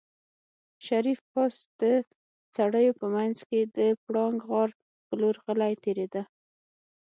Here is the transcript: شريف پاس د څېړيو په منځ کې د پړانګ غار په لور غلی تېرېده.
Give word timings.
شريف 0.85 1.19
پاس 1.31 1.55
د 1.81 1.81
څېړيو 2.55 2.93
په 3.01 3.07
منځ 3.15 3.37
کې 3.49 3.61
د 3.77 3.79
پړانګ 4.03 4.39
غار 4.49 4.69
په 5.07 5.13
لور 5.21 5.35
غلی 5.45 5.73
تېرېده. 5.83 6.21